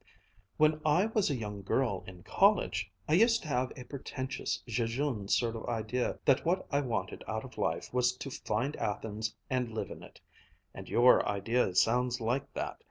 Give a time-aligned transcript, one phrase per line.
[0.57, 5.27] "When I was a young girl in college, I used to have a pretentious, jejune
[5.27, 9.71] sort of idea that what I wanted out of life was to find Athens and
[9.71, 10.19] live in it
[10.73, 12.79] and your idea sounds like that.